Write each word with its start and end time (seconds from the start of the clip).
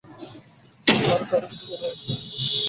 আর 1.11 1.21
কারো 1.29 1.47
কিছু 1.51 1.65
বলার 1.69 1.91
আছে? 1.91 2.11